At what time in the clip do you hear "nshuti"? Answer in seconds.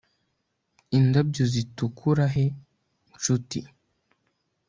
3.15-3.59